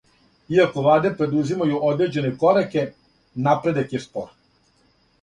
Иако 0.53 0.85
владе 0.85 1.11
предузимају 1.19 1.83
одређене 1.91 2.33
кораке, 2.41 2.89
напредак 3.49 3.99
је 3.99 4.07
спор. 4.11 4.37